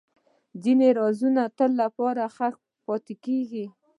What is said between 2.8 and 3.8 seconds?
پاتې کېږي.